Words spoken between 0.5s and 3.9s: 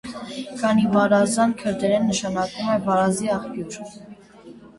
Կանիբարազան քրդերեն նշանակում է «վարազի աղբյուր»։